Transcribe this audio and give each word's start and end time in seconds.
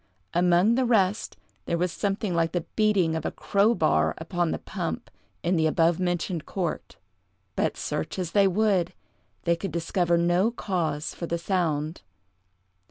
Among 0.33 0.73
the 0.73 0.83
rest, 0.83 1.37
there 1.65 1.77
was 1.77 1.91
something 1.91 2.33
like 2.33 2.53
the 2.53 2.65
beating 2.75 3.15
of 3.15 3.23
a 3.23 3.29
crow 3.29 3.75
bar 3.75 4.15
upon 4.17 4.49
the 4.49 4.57
pump 4.57 5.11
in 5.43 5.57
the 5.57 5.67
abovementioned 5.67 6.43
court; 6.47 6.95
but, 7.55 7.77
search 7.77 8.17
as 8.17 8.31
they 8.31 8.47
would, 8.47 8.93
they 9.43 9.55
could 9.55 9.71
discover 9.71 10.17
no 10.17 10.49
cause 10.49 11.13
for 11.13 11.27
the 11.27 11.37
sound. 11.37 12.01